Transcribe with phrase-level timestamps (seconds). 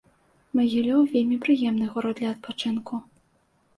[0.59, 2.93] Магілёў вельмі прыемны горад для адпачынку.